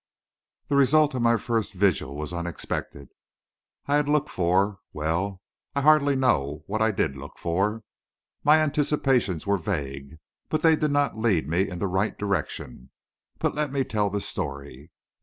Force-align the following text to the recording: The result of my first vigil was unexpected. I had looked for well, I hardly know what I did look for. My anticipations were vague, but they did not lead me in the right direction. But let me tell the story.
The 0.67 0.75
result 0.75 1.13
of 1.13 1.21
my 1.21 1.37
first 1.37 1.73
vigil 1.73 2.15
was 2.15 2.33
unexpected. 2.33 3.09
I 3.85 3.97
had 3.97 4.09
looked 4.09 4.31
for 4.31 4.79
well, 4.93 5.43
I 5.75 5.81
hardly 5.81 6.15
know 6.15 6.63
what 6.65 6.81
I 6.81 6.89
did 6.89 7.15
look 7.15 7.37
for. 7.37 7.83
My 8.43 8.57
anticipations 8.63 9.45
were 9.45 9.59
vague, 9.59 10.17
but 10.49 10.61
they 10.63 10.75
did 10.75 10.89
not 10.89 11.19
lead 11.19 11.47
me 11.47 11.69
in 11.69 11.77
the 11.77 11.85
right 11.85 12.17
direction. 12.17 12.89
But 13.37 13.53
let 13.53 13.71
me 13.71 13.83
tell 13.83 14.09
the 14.09 14.21
story. 14.21 14.89